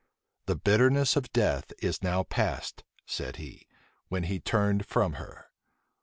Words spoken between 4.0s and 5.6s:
when he turned from her.